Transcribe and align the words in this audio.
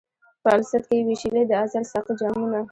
په 0.43 0.49
الست 0.57 0.83
کي 0.89 0.95
یې 0.99 1.05
وېشلي 1.07 1.43
د 1.47 1.51
ازل 1.63 1.83
ساقي 1.91 2.13
جامونه 2.19 2.59